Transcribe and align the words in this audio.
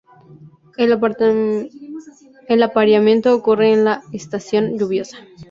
El 2.47 2.63
apareamiento 2.63 3.35
ocurre 3.35 3.71
en 3.73 3.83
la 3.85 4.01
estación 4.11 4.79
lluviosa. 4.79 5.19